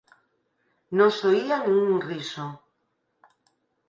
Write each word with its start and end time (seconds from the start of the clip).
Non 0.97 1.09
se 1.15 1.23
oía 1.31 1.57
nin 1.71 1.79
un 1.95 1.99
riso. 2.09 2.45